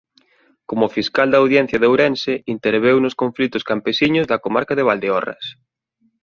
[0.69, 5.45] Como fiscal da Audiencia de Ourense interveu nos conflitos campesiños da comarca de Valdeorras.